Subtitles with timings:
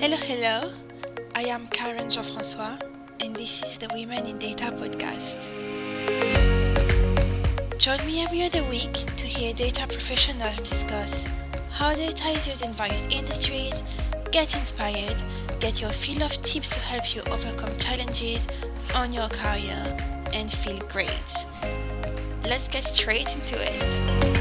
[0.00, 0.72] Hello, hello.
[1.34, 2.78] I am Karen Jean Francois,
[3.20, 5.36] and this is the Women in Data podcast.
[7.76, 11.28] Join me every other week to hear data professionals discuss
[11.70, 13.82] how data is used in various industries,
[14.32, 15.22] get inspired,
[15.60, 18.48] get your fill of tips to help you overcome challenges
[18.94, 19.94] on your career,
[20.32, 21.34] and feel great.
[22.44, 24.39] Let's get straight into it.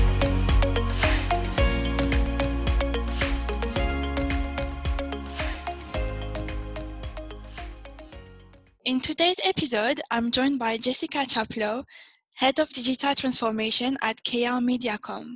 [9.10, 11.84] Today's episode, I'm joined by Jessica Chaplow,
[12.36, 15.34] Head of Digital Transformation at KR Mediacom.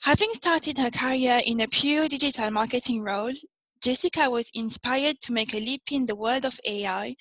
[0.00, 3.34] Having started her career in a pure digital marketing role,
[3.82, 7.14] Jessica was inspired to make a leap in the world of AI,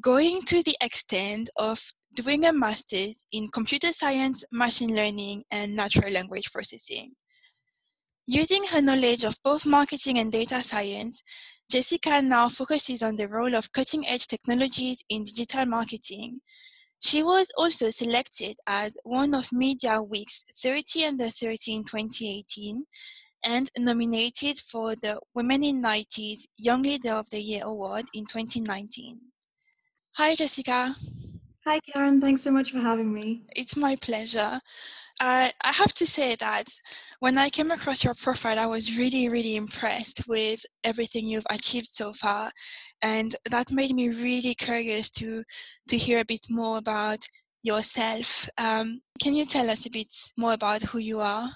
[0.00, 6.10] going to the extent of doing a master's in computer science, machine learning, and natural
[6.10, 7.12] language processing.
[8.26, 11.22] Using her knowledge of both marketing and data science,
[11.70, 16.40] Jessica now focuses on the role of cutting edge technologies in digital marketing.
[17.00, 22.84] She was also selected as one of Media Week's 30 Under 30 in 2018
[23.44, 29.18] and nominated for the Women in IT's Young Leader of the Year award in 2019.
[30.16, 30.94] Hi, Jessica.
[31.64, 32.20] Hi, Karen.
[32.20, 33.42] Thanks so much for having me.
[33.54, 34.60] It's my pleasure.
[35.20, 36.64] I, I have to say that
[37.20, 41.86] when I came across your profile, I was really, really impressed with everything you've achieved
[41.86, 42.50] so far.
[43.02, 45.44] And that made me really curious to,
[45.86, 47.20] to hear a bit more about
[47.62, 48.48] yourself.
[48.58, 51.48] Um, can you tell us a bit more about who you are?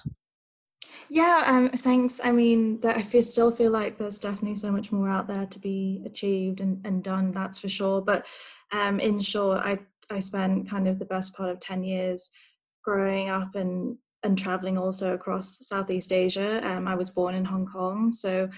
[1.09, 2.21] Yeah, um, thanks.
[2.23, 5.45] I mean, that I feel, still feel like there's definitely so much more out there
[5.45, 8.01] to be achieved and, and done, that's for sure.
[8.01, 8.25] But
[8.71, 12.29] um, in short, I, I spent kind of the best part of 10 years
[12.83, 16.65] growing up and and traveling also across Southeast Asia.
[16.67, 18.49] Um, I was born in Hong Kong, so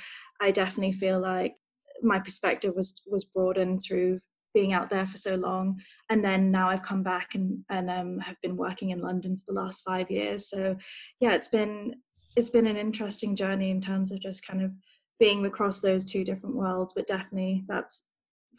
[0.41, 1.55] I definitely feel like
[2.01, 4.19] my perspective was was broadened through
[4.53, 5.79] being out there for so long.
[6.09, 9.43] And then now I've come back and and um, have been working in London for
[9.47, 10.49] the last five years.
[10.49, 10.75] So
[11.19, 11.95] yeah, it's been
[12.35, 14.71] it's been an interesting journey in terms of just kind of
[15.19, 16.93] being across those two different worlds.
[16.95, 18.03] But definitely that's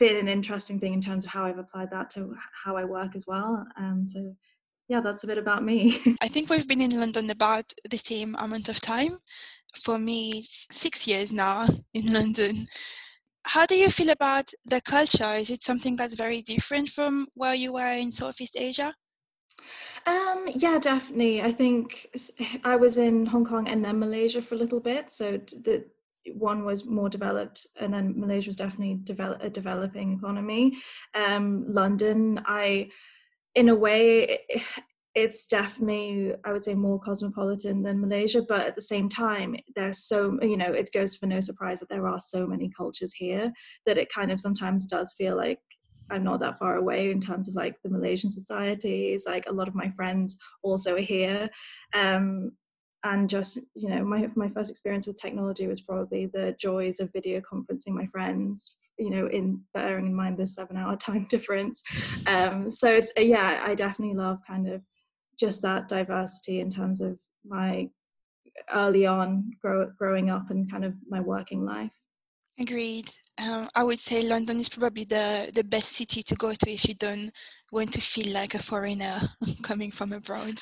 [0.00, 2.34] been an interesting thing in terms of how I've applied that to
[2.64, 3.64] how I work as well.
[3.76, 4.34] Um, so
[4.88, 6.00] yeah, that's a bit about me.
[6.20, 9.18] I think we've been in London about the same amount of time.
[9.84, 12.66] For me, six years now in London.
[13.44, 15.32] How do you feel about the culture?
[15.34, 18.94] Is it something that's very different from where you were in Southeast Asia?
[20.06, 21.42] Um, yeah, definitely.
[21.42, 22.08] I think
[22.64, 25.10] I was in Hong Kong and then Malaysia for a little bit.
[25.10, 25.84] So the
[26.34, 30.76] one was more developed, and then Malaysia was definitely develop, a developing economy.
[31.14, 32.91] Um, London, I
[33.54, 34.38] in a way
[35.14, 40.04] it's definitely i would say more cosmopolitan than malaysia but at the same time there's
[40.04, 43.53] so you know it goes for no surprise that there are so many cultures here
[43.86, 45.59] that it kind of sometimes does feel like
[46.12, 49.66] i'm not that far away in terms of like the malaysian societies like a lot
[49.66, 51.48] of my friends also are here
[51.94, 52.53] um,
[53.04, 57.12] and just you know my my first experience with technology was probably the joys of
[57.12, 61.82] video conferencing my friends you know in bearing in mind the seven hour time difference.
[62.26, 64.82] Um so it's yeah i definitely love kind of
[65.38, 67.88] just that diversity in terms of my
[68.74, 71.96] early on grow, growing up and kind of my working life.
[72.58, 73.10] Agreed.
[73.38, 76.86] Um, i would say london is probably the the best city to go to if
[76.86, 77.30] you don't
[77.72, 79.18] want to feel like a foreigner
[79.62, 80.60] coming from abroad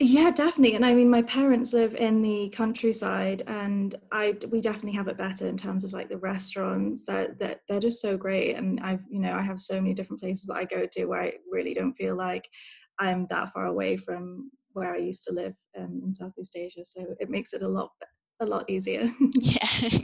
[0.00, 0.74] yeah, definitely.
[0.74, 5.16] And I mean, my parents live in the countryside, and I we definitely have it
[5.16, 7.06] better in terms of like the restaurants.
[7.06, 10.20] That that they're just so great, and I've you know I have so many different
[10.20, 12.48] places that I go to where I really don't feel like
[12.98, 16.84] I'm that far away from where I used to live um, in Southeast Asia.
[16.84, 17.90] So it makes it a lot
[18.40, 19.08] a lot easier.
[19.40, 19.98] yeah.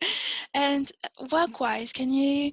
[0.54, 0.90] and
[1.30, 2.52] work-wise, can you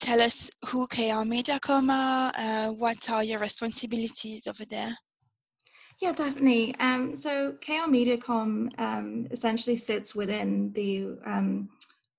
[0.00, 2.32] tell us who KR Mediacom are?
[2.36, 4.94] Uh, what are your responsibilities over there?
[6.04, 6.74] Yeah, definitely.
[6.80, 11.70] Um, so KR Mediacom um, essentially sits within the um,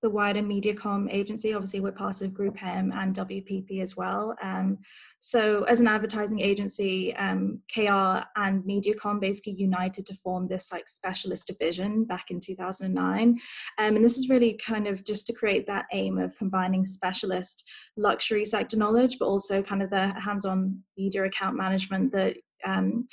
[0.02, 1.54] the wider Mediacom agency.
[1.54, 4.34] Obviously, we're part of GroupM and WPP as well.
[4.42, 4.78] Um,
[5.20, 10.88] so, as an advertising agency, um, KR and Mediacom basically united to form this like
[10.88, 13.38] specialist division back in 2009.
[13.78, 17.62] Um, and this is really kind of just to create that aim of combining specialist
[17.96, 23.06] luxury sector knowledge, but also kind of the hands-on media account management that um,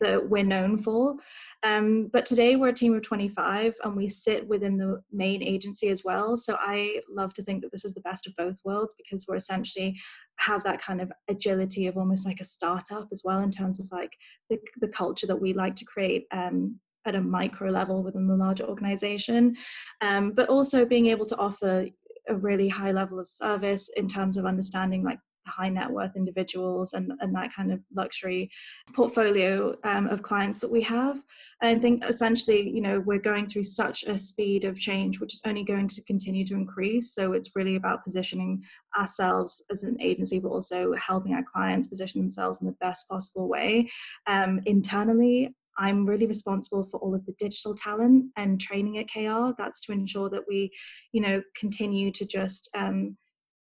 [0.00, 1.16] that we're known for.
[1.62, 5.88] Um, but today we're a team of 25 and we sit within the main agency
[5.88, 6.36] as well.
[6.36, 9.36] So I love to think that this is the best of both worlds because we're
[9.36, 9.96] essentially
[10.36, 13.90] have that kind of agility of almost like a startup as well in terms of
[13.90, 14.16] like
[14.50, 18.36] the, the culture that we like to create um, at a micro level within the
[18.36, 19.56] larger organization,
[20.00, 21.86] um, but also being able to offer
[22.28, 26.92] a really high level of service in terms of understanding like high net worth individuals
[26.92, 28.50] and, and that kind of luxury
[28.94, 31.22] portfolio um, of clients that we have.
[31.62, 35.34] And I think essentially, you know, we're going through such a speed of change, which
[35.34, 37.14] is only going to continue to increase.
[37.14, 38.62] So it's really about positioning
[38.98, 43.48] ourselves as an agency, but also helping our clients position themselves in the best possible
[43.48, 43.90] way.
[44.26, 49.54] Um, internally, I'm really responsible for all of the digital talent and training at KR.
[49.58, 50.70] That's to ensure that we,
[51.12, 53.16] you know, continue to just um,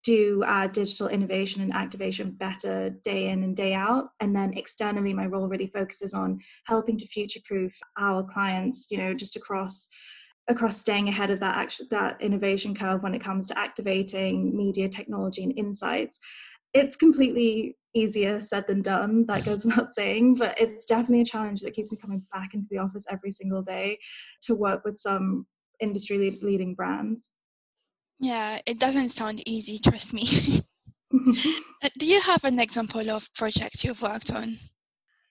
[0.02, 4.08] do our digital innovation and activation better day in and day out.
[4.20, 8.98] And then externally my role really focuses on helping to future proof our clients you
[8.98, 9.88] know just across
[10.48, 15.42] across staying ahead of that that innovation curve when it comes to activating media technology
[15.42, 16.18] and insights.
[16.72, 21.60] It's completely easier said than done that goes without saying but it's definitely a challenge
[21.60, 23.98] that keeps me coming back into the office every single day
[24.40, 25.44] to work with some
[25.80, 27.30] industry leading brands
[28.20, 30.26] yeah, it doesn't sound easy, trust me.
[31.82, 34.56] Uh, do you have an example of projects you've worked on?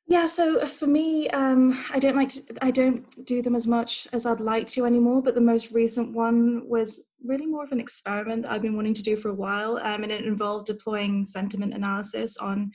[0.07, 4.07] Yeah, so for me, um, I don't like to, I don't do them as much
[4.11, 5.21] as I'd like to anymore.
[5.21, 9.03] But the most recent one was really more of an experiment I've been wanting to
[9.03, 12.71] do for a while, um, and it involved deploying sentiment analysis on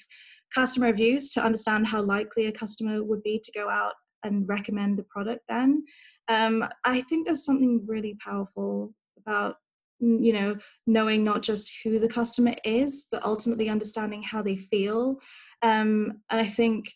[0.55, 4.97] customer reviews to understand how likely a customer would be to go out and recommend
[4.97, 5.43] the product.
[5.49, 5.85] Then,
[6.29, 9.57] um, I think there's something really powerful about
[10.01, 10.57] you know
[10.87, 15.19] knowing not just who the customer is but ultimately understanding how they feel.
[15.63, 16.93] Um, and i think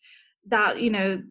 [0.49, 1.23] that you know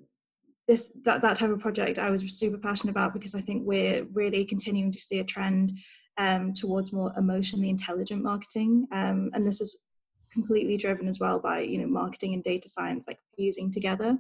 [0.68, 4.06] this that, that type of project i was super passionate about because i think we're
[4.12, 5.72] really continuing to see a trend
[6.18, 8.88] um, towards more emotionally intelligent marketing.
[8.92, 9.84] Um, and this is
[10.32, 14.18] completely driven as well by you know marketing and data science like fusing together.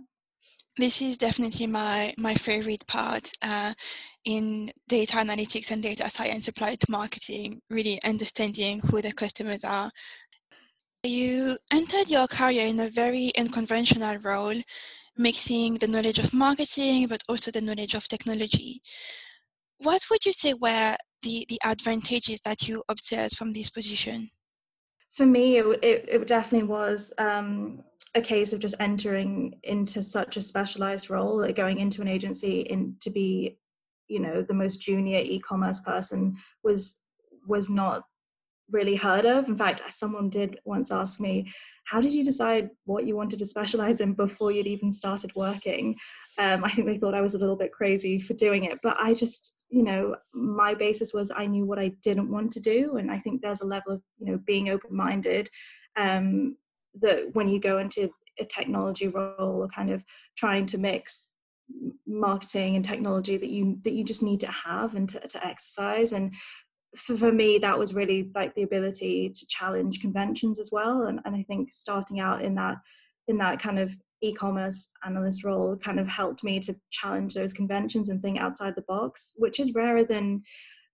[0.77, 3.73] This is definitely my my favorite part uh,
[4.27, 9.89] in data analytics and data science applied to marketing really understanding who the customers are.
[11.01, 14.61] You entered your career in a very unconventional role
[15.17, 18.81] mixing the knowledge of marketing but also the knowledge of technology.
[19.77, 24.29] What would you say were the, the advantages that you observed from this position?
[25.13, 27.81] For me it, it, it definitely was um,
[28.13, 32.59] a case of just entering into such a specialized role like going into an agency
[32.59, 33.57] in to be
[34.07, 37.01] you know the most junior e-commerce person was
[37.47, 38.03] was not
[38.69, 39.47] really heard of.
[39.47, 41.51] In fact someone did once ask me
[41.85, 45.95] how did you decide what you wanted to specialize in before you'd even started working?
[46.39, 48.95] Um, i think they thought i was a little bit crazy for doing it but
[48.99, 52.97] i just you know my basis was i knew what i didn't want to do
[52.97, 55.49] and i think there's a level of you know being open-minded
[55.95, 56.55] um,
[57.01, 58.09] that when you go into
[58.39, 60.05] a technology role or kind of
[60.37, 61.29] trying to mix
[62.05, 66.13] marketing and technology that you that you just need to have and to, to exercise.
[66.13, 66.33] And
[66.95, 71.03] for, for me that was really like the ability to challenge conventions as well.
[71.03, 72.77] And, and i think starting out in that
[73.27, 78.09] in that kind of e-commerce analyst role kind of helped me to challenge those conventions
[78.09, 80.41] and think outside the box which is rarer than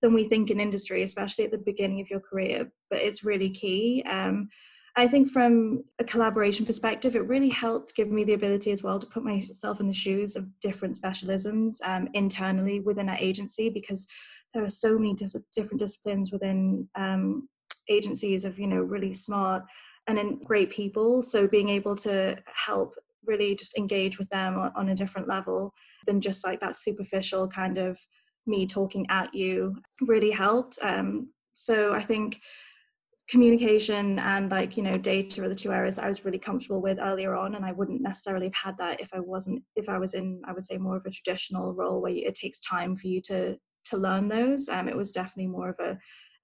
[0.01, 2.71] than we think in industry especially at the beginning of your career.
[2.89, 4.03] But it's really key.
[4.07, 4.49] Um,
[4.95, 8.99] I think from a collaboration perspective, it really helped give me the ability as well
[8.99, 14.05] to put myself in the shoes of different specialisms um, internally within our agency because
[14.53, 17.49] there are so many dis- different disciplines within um,
[17.89, 19.63] agencies of you know really smart
[20.07, 21.23] and great people.
[21.23, 22.93] So being able to help
[23.25, 25.73] really just engage with them on, on a different level
[26.05, 27.97] than just like that superficial kind of
[28.45, 30.77] me talking at you really helped.
[30.81, 32.41] Um, so I think
[33.29, 36.99] communication and like you know data are the two areas I was really comfortable with
[36.99, 40.13] earlier on and I wouldn't necessarily have had that if I wasn't if I was
[40.13, 43.21] in I would say more of a traditional role where it takes time for you
[43.23, 44.67] to to learn those.
[44.67, 45.97] Um it was definitely more of a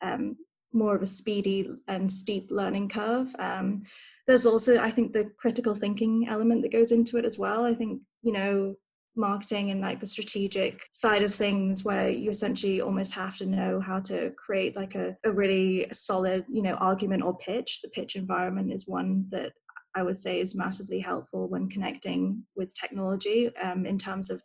[0.07, 0.37] um
[0.71, 3.35] more of a speedy and steep learning curve.
[3.39, 3.81] Um
[4.25, 7.65] there's also I think the critical thinking element that goes into it as well.
[7.65, 8.75] I think you know
[9.19, 13.79] marketing and like the strategic side of things where you essentially almost have to know
[13.79, 17.81] how to create like a, a really solid you know argument or pitch.
[17.81, 19.51] The pitch environment is one that
[19.95, 24.39] i would say is massively helpful when connecting with technology um, in terms of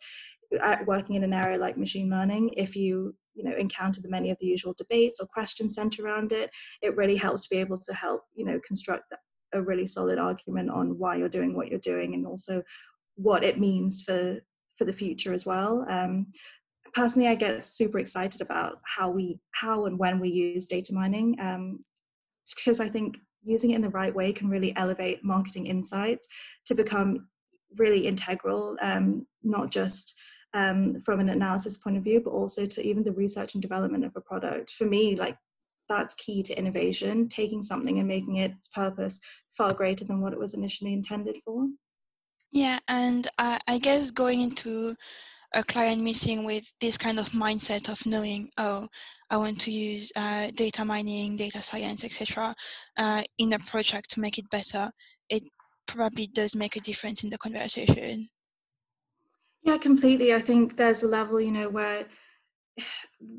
[0.63, 2.51] uh, working in an area like machine learning.
[2.57, 6.33] If you you know encounter the many of the usual debates or questions centered around
[6.33, 6.51] it
[6.83, 9.13] it really helps to be able to help you know construct
[9.53, 12.63] a really solid argument on why you're doing what you're doing and also
[13.17, 14.39] what it means for
[14.77, 15.85] for the future as well.
[15.89, 16.27] Um,
[16.93, 21.37] personally, I get super excited about how we, how and when we use data mining,
[21.41, 21.85] um,
[22.57, 26.27] because I think using it in the right way can really elevate marketing insights
[26.67, 27.29] to become
[27.77, 30.15] really integral, um, not just
[30.55, 34.05] um, from an analysis point of view, but also to even the research and development
[34.05, 34.73] of a product.
[34.73, 35.37] For me, like
[35.89, 39.21] that's key to innovation, taking something and making its purpose
[39.57, 41.67] far greater than what it was initially intended for.
[42.53, 44.95] Yeah, and I guess going into
[45.55, 48.89] a client meeting with this kind of mindset of knowing, oh,
[49.31, 52.55] I want to use uh, data mining, data science, etc.,
[52.97, 54.91] uh, in a project to make it better,
[55.29, 55.43] it
[55.87, 58.29] probably does make a difference in the conversation.
[59.63, 60.35] Yeah, completely.
[60.35, 62.07] I think there's a level, you know, where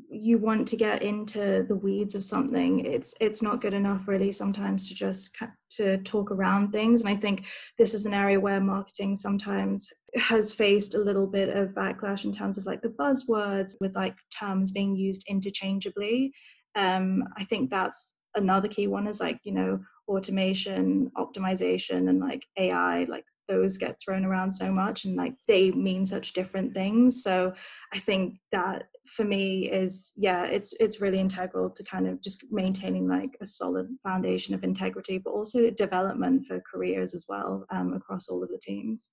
[0.08, 4.32] you want to get into the weeds of something it's it's not good enough really
[4.32, 5.36] sometimes to just
[5.68, 7.02] to talk around things.
[7.02, 7.44] And i think
[7.78, 12.32] this is an area where marketing sometimes has faced a little bit of backlash in
[12.32, 16.32] terms of like the buzzwords with like terms being used interchangeably.
[16.74, 22.44] Um i think that's another key one is like you know automation optimization and like
[22.58, 27.22] ai like those get thrown around so much and like they mean such different things.
[27.22, 27.52] So
[27.92, 32.44] i think that for me is yeah it's it's really integral to kind of just
[32.50, 37.94] maintaining like a solid foundation of integrity but also development for careers as well um,
[37.94, 39.10] across all of the teams.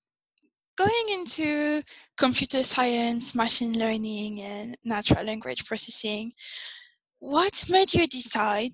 [0.76, 1.82] Going into
[2.18, 6.32] computer science machine learning and natural language processing
[7.20, 8.72] what made you decide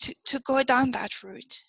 [0.00, 1.60] to, to go down that route?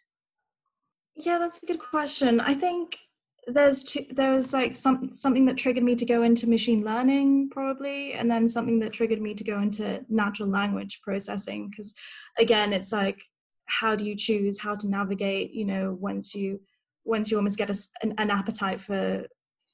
[1.16, 2.40] Yeah that's a good question.
[2.40, 2.98] I think
[3.48, 7.50] there's two, there was like some something that triggered me to go into machine learning
[7.50, 11.94] probably and then something that triggered me to go into natural language processing because
[12.38, 13.22] again it's like
[13.66, 16.60] how do you choose how to navigate you know once you
[17.06, 19.26] once you almost get a, an, an appetite for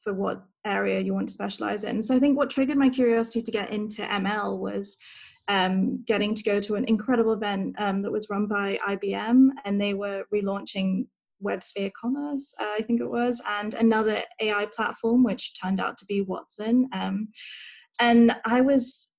[0.01, 2.01] for what area you want to specialize in.
[2.01, 4.97] So i think what triggered my curiosity to get into ml was
[5.49, 9.81] um, getting to go to an incredible event um, that was run by IBM, and
[9.81, 11.07] they were relaunching
[11.43, 16.05] WebSphere Commerce, uh, I think it was, and another AI platform, which turned out to
[16.05, 16.89] be Watson.
[16.93, 17.29] Um,
[17.99, 19.11] and I was,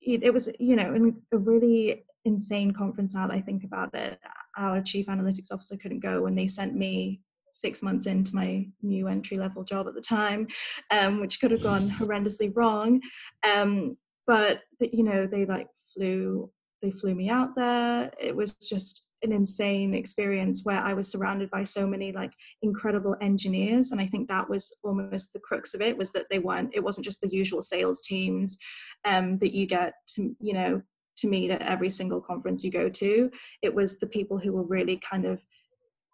[0.00, 4.18] it was, you know, a really insane conference now that I think about it.
[4.56, 9.08] Our chief analytics officer couldn't go, and they sent me six months into my new
[9.08, 10.46] entry level job at the time,
[10.90, 13.00] um, which could have gone horrendously wrong.
[13.42, 13.96] Um,
[14.26, 16.50] but you know, they like flew,
[16.82, 18.10] they flew me out there.
[18.20, 23.16] It was just an insane experience where I was surrounded by so many like incredible
[23.20, 26.74] engineers and I think that was almost the crux of it was that they weren't
[26.74, 28.56] it wasn't just the usual sales teams
[29.04, 30.82] um, that you get to you know
[31.20, 33.30] to meet at every single conference you go to.
[33.62, 35.44] It was the people who were really kind of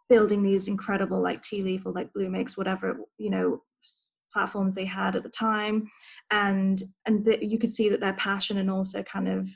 [0.08, 3.62] building these incredible like Tealeaf or like Bluemix whatever you know
[4.32, 5.88] platforms they had at the time.
[6.30, 9.48] And and the, you could see that their passion and also kind of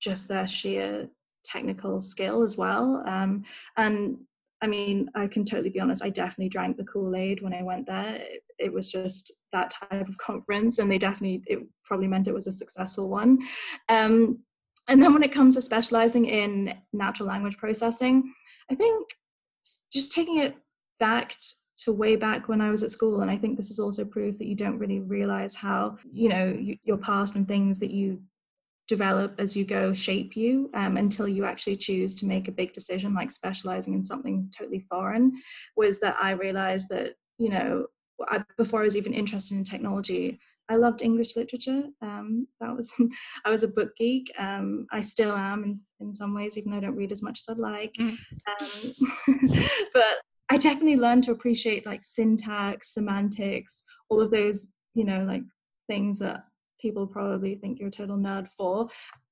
[0.00, 1.08] just their sheer
[1.46, 3.02] technical skill as well.
[3.06, 3.44] Um,
[3.76, 4.18] and
[4.62, 7.62] I mean, I can totally be honest, I definitely drank the Kool Aid when I
[7.62, 8.16] went there.
[8.16, 12.34] It, it, was just that type of conference, and they definitely, it probably meant it
[12.34, 13.38] was a successful one.
[13.88, 14.40] Um,
[14.88, 18.32] and then when it comes to specializing in natural language processing,
[18.70, 19.06] I think
[19.92, 20.56] just taking it
[21.00, 21.36] back
[21.78, 24.38] to way back when I was at school, and I think this is also proof
[24.38, 28.22] that you don't really realize how, you know, your past and things that you
[28.88, 32.72] develop as you go shape you um, until you actually choose to make a big
[32.72, 35.32] decision like specializing in something totally foreign
[35.76, 37.86] was that i realized that you know
[38.28, 40.38] I, before i was even interested in technology
[40.68, 42.92] i loved english literature um, that was
[43.44, 46.78] i was a book geek um, i still am in, in some ways even though
[46.78, 48.16] i don't read as much as i'd like mm.
[48.46, 49.58] Um,
[49.94, 55.42] but i definitely learned to appreciate like syntax semantics all of those you know like
[55.88, 56.44] things that
[56.86, 58.88] people probably think you're a total nerd for,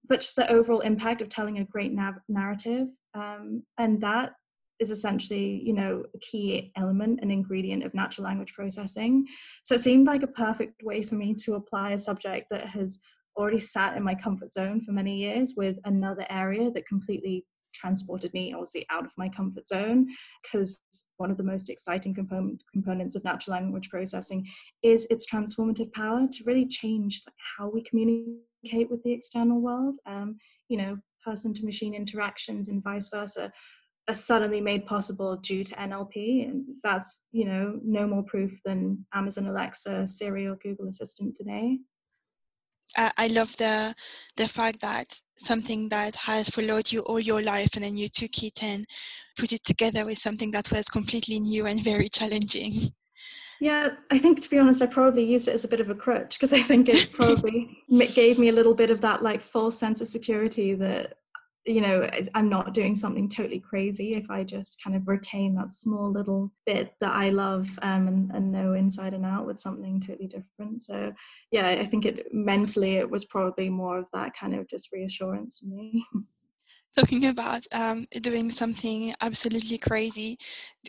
[0.08, 2.88] but just the overall impact of telling a great nav- narrative.
[3.14, 4.32] Um, and that
[4.80, 9.24] is essentially, you know, a key element and ingredient of natural language processing.
[9.62, 12.98] So it seemed like a perfect way for me to apply a subject that has
[13.36, 18.32] already sat in my comfort zone for many years with another area that completely transported
[18.32, 20.06] me obviously out of my comfort zone
[20.42, 20.80] because
[21.16, 24.46] one of the most exciting component, components of natural language processing
[24.82, 27.22] is its transformative power to really change
[27.58, 30.36] how we communicate with the external world um,
[30.68, 33.50] you know person to machine interactions and vice versa
[34.08, 39.04] are suddenly made possible due to NLP, and that's you know no more proof than
[39.14, 41.78] Amazon Alexa, Siri, or Google Assistant today.
[42.96, 43.94] I love the
[44.36, 48.42] the fact that something that has followed you all your life and then you took
[48.42, 48.86] it and
[49.36, 52.92] put it together with something that was completely new and very challenging.
[53.60, 55.94] Yeah i think to be honest i probably used it as a bit of a
[55.94, 57.78] crutch because i think it probably
[58.14, 61.18] gave me a little bit of that like false sense of security that
[61.66, 65.70] you know i'm not doing something totally crazy if i just kind of retain that
[65.70, 70.00] small little bit that i love um, and, and know inside and out with something
[70.00, 70.80] totally different.
[70.80, 71.12] So
[71.50, 75.60] yeah i think it mentally it was probably more of that kind of just reassurance
[75.60, 76.04] for me.
[76.96, 80.38] Talking about um, doing something absolutely crazy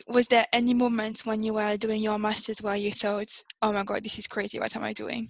[0.06, 3.28] was there any moments when you were doing your masters where you thought
[3.60, 5.28] oh my god this is crazy what am i doing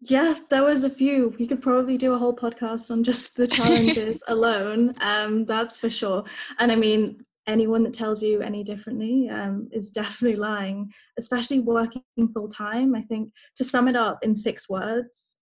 [0.00, 1.34] yeah, there was a few.
[1.38, 4.94] You could probably do a whole podcast on just the challenges alone.
[5.00, 6.24] Um, that's for sure.
[6.58, 12.02] And I mean, anyone that tells you any differently um, is definitely lying, especially working
[12.32, 12.94] full time.
[12.94, 15.36] I think to sum it up in six words,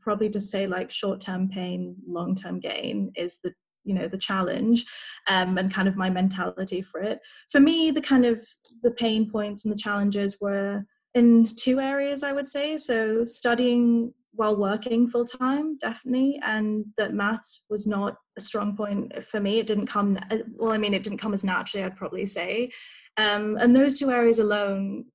[0.00, 3.52] probably just say like short term pain, long term gain is the
[3.84, 4.84] you know the challenge
[5.28, 7.18] um, and kind of my mentality for it
[7.50, 8.46] for me the kind of
[8.82, 12.76] the pain points and the challenges were in two areas, I would say.
[12.76, 19.24] So, studying while working full time, definitely, and that maths was not a strong point
[19.24, 19.58] for me.
[19.58, 20.18] It didn't come,
[20.56, 22.70] well, I mean, it didn't come as naturally, I'd probably say.
[23.16, 25.06] Um, and those two areas alone,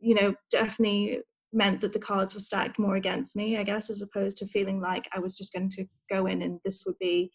[0.00, 1.20] you know, definitely
[1.52, 4.80] meant that the cards were stacked more against me, I guess, as opposed to feeling
[4.80, 7.32] like I was just going to go in and this would be,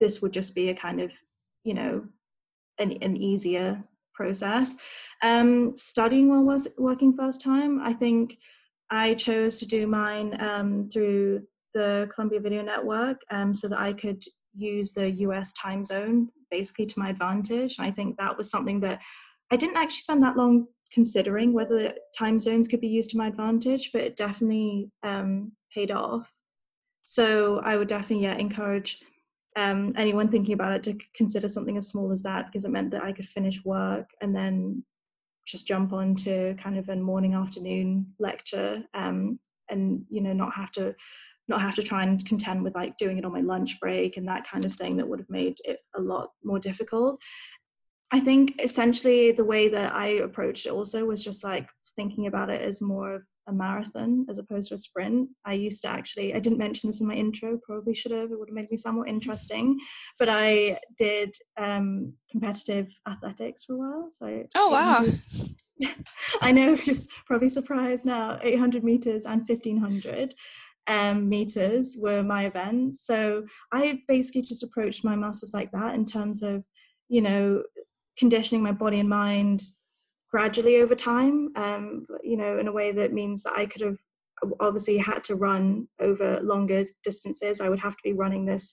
[0.00, 1.12] this would just be a kind of,
[1.64, 2.04] you know,
[2.78, 4.76] an, an easier process.
[5.22, 8.38] Um, studying while was working first time, I think
[8.90, 11.42] I chose to do mine um, through
[11.74, 14.22] the Columbia Video Network um, so that I could
[14.54, 17.76] use the US time zone basically to my advantage.
[17.78, 19.00] And I think that was something that
[19.50, 23.28] I didn't actually spend that long considering whether time zones could be used to my
[23.28, 26.30] advantage, but it definitely um, paid off.
[27.04, 29.00] So I would definitely yeah, encourage
[29.56, 32.90] um, anyone thinking about it to consider something as small as that because it meant
[32.92, 34.84] that I could finish work and then
[35.46, 40.54] just jump on to kind of a morning afternoon lecture um, and you know not
[40.54, 40.94] have to
[41.48, 44.28] not have to try and contend with like doing it on my lunch break and
[44.28, 47.20] that kind of thing that would have made it a lot more difficult.
[48.12, 52.50] I think essentially the way that i approached it also was just like thinking about
[52.50, 55.28] it as more of a marathon as opposed to a sprint.
[55.44, 58.38] I used to actually, I didn't mention this in my intro, probably should have, it
[58.38, 59.78] would have made me sound more interesting,
[60.18, 64.08] but I did um, competitive athletics for a while.
[64.10, 65.04] So, oh, wow.
[66.40, 70.34] I know, just probably surprised now, 800 meters and 1500
[70.88, 73.04] um, meters were my events.
[73.04, 76.64] So I basically just approached my masters like that in terms of,
[77.08, 77.62] you know,
[78.18, 79.62] conditioning my body and mind
[80.32, 83.98] gradually over time, um, you know, in a way that means that I could have
[84.60, 87.60] obviously had to run over longer distances.
[87.60, 88.72] I would have to be running this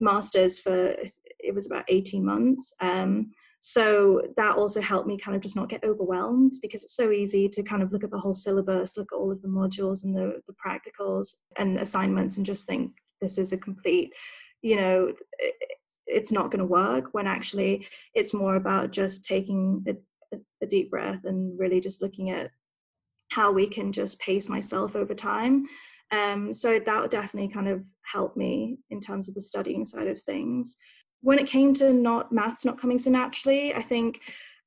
[0.00, 0.94] masters for
[1.40, 2.72] it was about 18 months.
[2.80, 7.10] Um, so that also helped me kind of just not get overwhelmed because it's so
[7.10, 10.04] easy to kind of look at the whole syllabus, look at all of the modules
[10.04, 14.12] and the, the practicals and assignments and just think this is a complete,
[14.62, 15.12] you know,
[16.06, 19.82] it's not going to work when actually it's more about just taking
[20.62, 22.50] a deep breath and really just looking at
[23.30, 25.66] how we can just pace myself over time.
[26.10, 30.08] Um, so that would definitely kind of helped me in terms of the studying side
[30.08, 30.76] of things.
[31.20, 34.20] When it came to not maths not coming so naturally, I think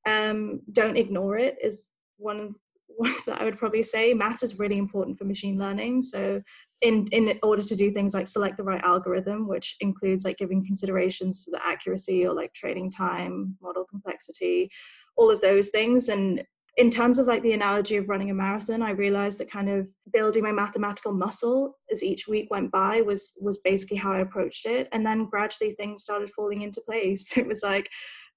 [0.08, 2.56] um, don't ignore it is one of
[2.98, 4.14] one that I would probably say.
[4.14, 6.02] Maths is really important for machine learning.
[6.02, 6.42] So
[6.82, 10.66] in in order to do things like select the right algorithm, which includes like giving
[10.66, 14.70] considerations to the accuracy or like training time, model complexity,
[15.18, 16.10] all of those things.
[16.10, 16.44] And
[16.78, 19.88] in terms of like the analogy of running a marathon i realized that kind of
[20.14, 24.66] building my mathematical muscle as each week went by was was basically how i approached
[24.66, 24.88] it.
[24.92, 27.36] And then gradually things started falling into place.
[27.38, 27.90] It was like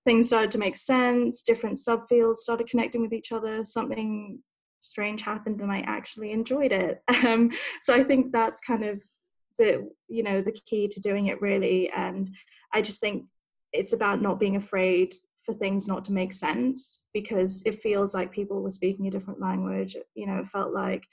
[0.05, 4.39] things started to make sense different subfields started connecting with each other something
[4.83, 7.03] strange happened and i actually enjoyed it.
[7.27, 9.03] Um, so i think that's kind of
[9.59, 11.91] the you know the key to doing it really.
[11.91, 12.29] And
[12.73, 13.27] i just think
[13.73, 18.33] it's about not being afraid for things not to make sense because it feels like
[18.33, 19.97] people were speaking a different language.
[20.15, 21.07] You know it felt like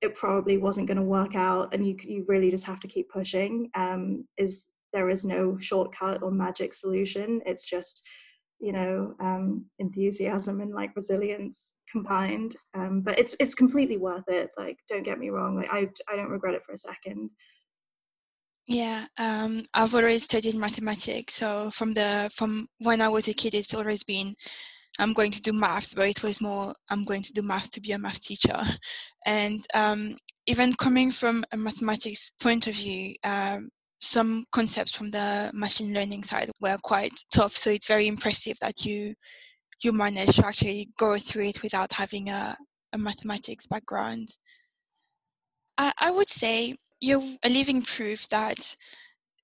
[0.00, 3.10] it probably wasn't going to work out and you you really just have to keep
[3.10, 3.70] pushing.
[3.74, 7.40] Um, is there is no shortcut or magic solution.
[7.46, 8.02] It's just
[8.60, 12.56] you know um, enthusiasm and like resilience combined.
[12.74, 14.50] Um, but it's it's completely worth it.
[14.56, 15.56] Like don't get me wrong.
[15.56, 17.30] Like I, I don't regret it for a second
[18.68, 21.34] yeah, um, I've always studied mathematics.
[21.34, 24.34] So from the from when I was a kid, it's always been
[24.98, 27.80] I'm going to do math, but it was more I'm going to do math to
[27.80, 28.62] be a math teacher.
[29.26, 33.68] And um, even coming from a mathematics point of view, um,
[34.00, 37.56] some concepts from the machine learning side were quite tough.
[37.56, 39.14] So it's very impressive that you
[39.82, 42.56] you managed to actually go through it without having a,
[42.92, 44.28] a mathematics background.
[45.78, 48.76] I, I would say you're a living proof that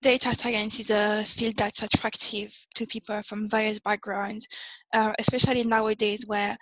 [0.02, 4.46] data science is a field that's attractive to people from various backgrounds,
[4.92, 6.56] uh, especially nowadays where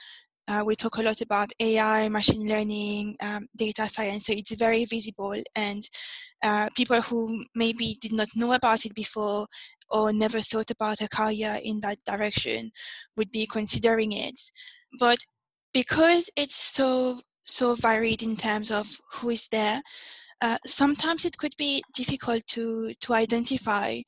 [0.49, 4.27] uh, we talk a lot about AI, machine learning, um, data science.
[4.27, 5.83] So it's very visible, and
[6.43, 9.47] uh, people who maybe did not know about it before
[9.91, 12.71] or never thought about a career in that direction
[13.17, 14.39] would be considering it.
[14.99, 15.19] But
[15.73, 19.83] because it's so so varied in terms of who is there,
[20.43, 24.01] uh, sometimes it could be difficult to to identify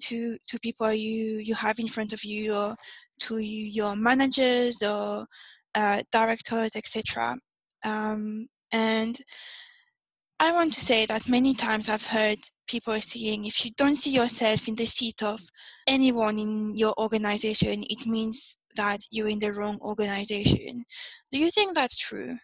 [0.00, 2.74] to to people you you have in front of you or
[3.20, 5.26] to your managers or
[5.74, 7.36] uh, directors etc
[7.84, 9.18] um, and
[10.40, 14.10] i want to say that many times i've heard people saying if you don't see
[14.10, 15.40] yourself in the seat of
[15.86, 20.84] anyone in your organization it means that you're in the wrong organization.
[21.30, 22.36] Do you think that's true?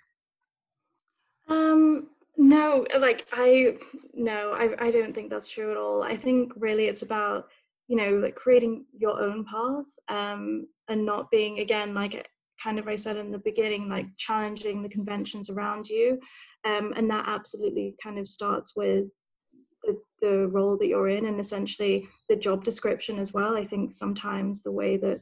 [1.49, 2.09] Um
[2.39, 3.77] no, like I
[4.15, 6.03] no, I I don't think that's true at all.
[6.03, 7.49] I think really it's about
[7.89, 12.29] you know like creating your own path um and not being again like
[12.63, 16.19] kind of I said in the beginning like challenging the conventions around you
[16.65, 19.07] um and that absolutely kind of starts with
[19.83, 23.57] the, the role that you're in and essentially the job description as well.
[23.57, 25.21] I think sometimes the way that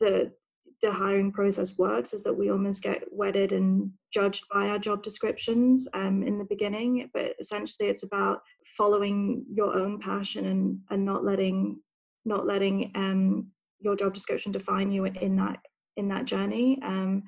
[0.00, 0.32] the
[0.82, 5.02] the hiring process works is that we almost get wedded and judged by our job
[5.02, 11.04] descriptions um, in the beginning but essentially it's about following your own passion and, and
[11.04, 11.80] not letting
[12.24, 13.48] not letting um,
[13.80, 15.58] your job description define you in that
[15.96, 16.80] in that journey.
[16.82, 17.24] Um,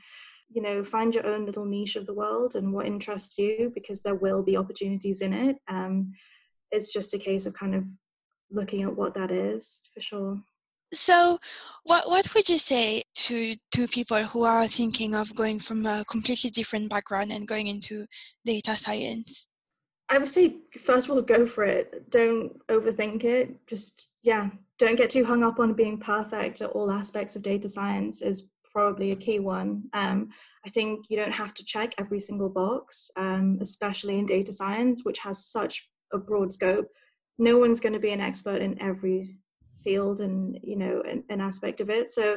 [0.48, 4.00] you know find your own little niche of the world and what interests you because
[4.00, 5.56] there will be opportunities in it.
[5.68, 6.12] Um,
[6.70, 7.84] it's just a case of kind of
[8.50, 10.40] looking at what that is for sure
[10.92, 11.38] so,
[11.84, 16.04] what what would you say to to people who are thinking of going from a
[16.08, 18.06] completely different background and going into
[18.44, 19.48] data science?
[20.08, 22.10] I would say first of all, go for it.
[22.10, 23.54] Don't overthink it.
[23.66, 27.68] Just yeah, don't get too hung up on being perfect at all aspects of data
[27.68, 28.22] science.
[28.22, 29.84] Is probably a key one.
[29.94, 30.28] Um,
[30.66, 35.04] I think you don't have to check every single box, um, especially in data science,
[35.04, 36.86] which has such a broad scope.
[37.38, 39.38] No one's going to be an expert in every
[39.86, 42.08] field and you know an, an aspect of it.
[42.08, 42.36] So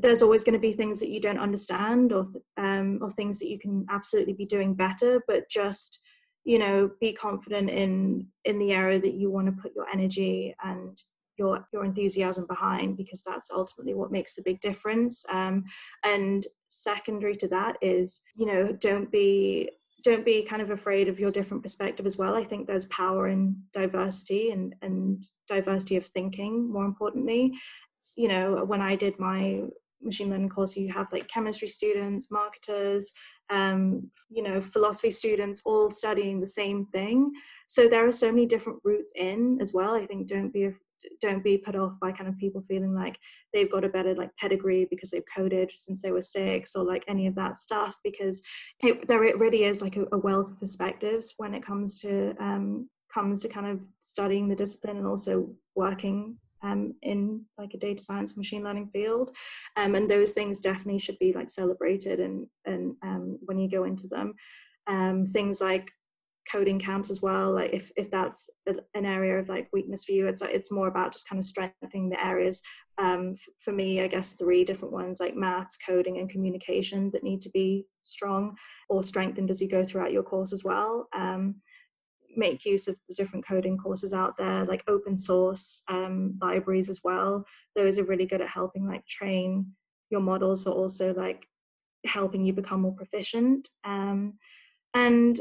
[0.00, 2.24] there's always going to be things that you don't understand or
[2.56, 6.00] um, or things that you can absolutely be doing better but just
[6.44, 10.54] you know be confident in in the area that you want to put your energy
[10.64, 11.02] and
[11.38, 15.24] your your enthusiasm behind because that's ultimately what makes the big difference.
[15.30, 15.64] Um,
[16.04, 19.70] and secondary to that is you know don't be
[20.02, 22.34] don't be kind of afraid of your different perspective as well.
[22.34, 27.52] I think there's power in diversity and, and diversity of thinking, more importantly.
[28.14, 29.62] You know, when I did my
[30.02, 33.12] machine learning course, you have like chemistry students, marketers,
[33.50, 37.32] um, you know, philosophy students all studying the same thing.
[37.66, 39.94] So there are so many different routes in as well.
[39.94, 40.70] I think don't be
[41.20, 43.18] don't be put off by kind of people feeling like
[43.52, 47.04] they've got a better like pedigree because they've coded since they were six or like
[47.08, 48.42] any of that stuff because
[48.82, 52.34] it, there it really is like a, a wealth of perspectives when it comes to
[52.40, 57.78] um, comes to kind of studying the discipline and also working um, in like a
[57.78, 59.32] data science machine learning field.
[59.76, 63.84] Um, and those things definitely should be like celebrated and and um, when you go
[63.84, 64.34] into them.
[64.88, 65.90] Um, things like
[66.50, 70.26] coding camps as well like if if that's an area of like weakness for you
[70.26, 72.60] it's like it's more about just kind of strengthening the areas
[72.98, 77.22] um, f- for me i guess three different ones like maths coding and communication that
[77.22, 78.56] need to be strong
[78.88, 81.08] or strengthened as you go throughout your course as well.
[81.14, 81.56] Um,
[82.34, 87.00] make use of the different coding courses out there like open source um, libraries as
[87.04, 87.44] well.
[87.76, 89.72] Those are really good at helping like train
[90.10, 91.46] your models but also like
[92.06, 93.68] helping you become more proficient.
[93.84, 94.34] Um,
[94.94, 95.38] and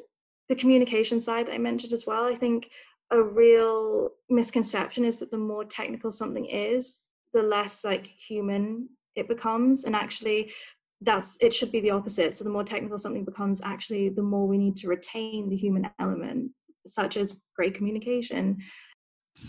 [0.51, 2.71] the communication side that I mentioned as well, I think
[3.09, 9.29] a real misconception is that the more technical something is, the less like human it
[9.29, 9.85] becomes.
[9.85, 10.51] And actually,
[10.99, 12.35] that's it should be the opposite.
[12.35, 15.89] So the more technical something becomes, actually, the more we need to retain the human
[15.99, 16.51] element,
[16.85, 18.57] such as great communication.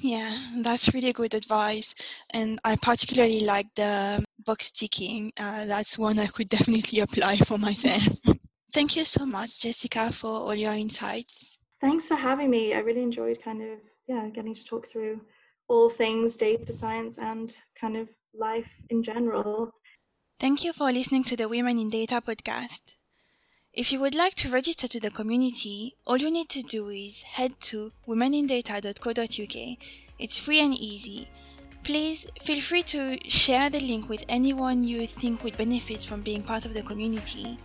[0.01, 1.97] Yeah, that's really good advice.
[2.33, 5.33] And I particularly like the box ticking.
[5.37, 8.07] Uh, that's one I could definitely apply for myself.
[8.73, 11.59] Thank you so much, Jessica, for all your insights.
[11.81, 12.73] Thanks for having me.
[12.73, 15.21] I really enjoyed kind of yeah getting to talk through
[15.69, 19.73] all things data science and kind of life in general.
[20.41, 22.97] Thank you for listening to the Women in Data podcast.
[23.73, 27.23] If you would like to register to the community, all you need to do is
[27.23, 29.79] head to womenindata.co.uk.
[30.19, 31.31] It's free and easy.
[31.85, 36.43] Please feel free to share the link with anyone you think would benefit from being
[36.43, 37.59] part of the community.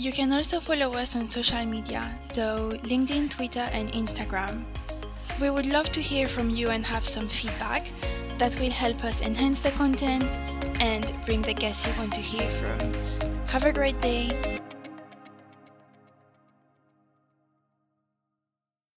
[0.00, 4.64] You can also follow us on social media, so LinkedIn, Twitter, and Instagram.
[5.38, 7.92] We would love to hear from you and have some feedback
[8.38, 10.38] that will help us enhance the content
[10.80, 12.94] and bring the guests you want to hear from.
[13.48, 14.59] Have a great day.